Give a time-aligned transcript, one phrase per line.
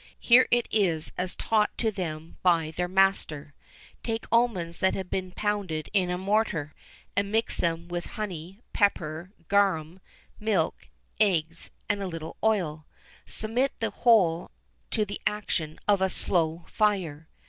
[0.19, 3.53] Here it is, as taught to them by their master:
[4.01, 6.73] Take almonds that have been pounded in a mortar,
[7.15, 9.99] and mix them with honey, pepper, garum,
[10.39, 10.87] milk,
[11.19, 12.87] eggs, and a little oil;
[13.27, 14.49] submit the whole
[14.89, 17.29] to the action of a slow fire.